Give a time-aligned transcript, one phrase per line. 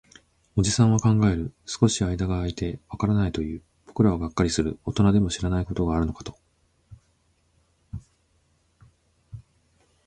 [0.55, 1.53] おじさんは考える。
[1.67, 3.61] 少し間が空いて、わからないと言う。
[3.85, 4.79] 僕らはがっかりする。
[4.83, 6.35] 大人でも知らないことがあるのかと。